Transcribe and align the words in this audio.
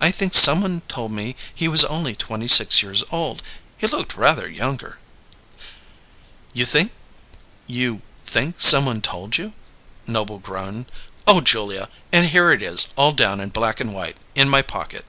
I 0.00 0.10
think 0.10 0.32
someone 0.32 0.80
told 0.88 1.12
me 1.12 1.36
he 1.54 1.68
was 1.68 1.84
only 1.84 2.16
twenty 2.16 2.48
six 2.48 2.82
years 2.82 3.04
old. 3.12 3.42
He 3.76 3.86
looked 3.86 4.16
rather 4.16 4.48
younger." 4.48 5.00
"You 6.54 6.64
'think 6.64 8.54
someone 8.58 9.02
told' 9.02 9.36
you!" 9.36 9.52
Noble 10.06 10.38
groaned. 10.38 10.86
"Oh, 11.26 11.42
Julia! 11.42 11.90
And 12.10 12.30
here 12.30 12.52
it 12.52 12.62
is, 12.62 12.88
all 12.96 13.12
down 13.12 13.38
in 13.38 13.50
black 13.50 13.78
and 13.78 13.92
white, 13.92 14.16
in 14.34 14.48
my 14.48 14.62
pocket!" 14.62 15.04